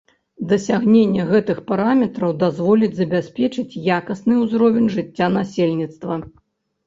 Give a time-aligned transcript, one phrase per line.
[0.51, 6.19] Дасягненне гэтых параметраў дазволіць забяспечыць якасны ўзровень жыцця насельніцтва.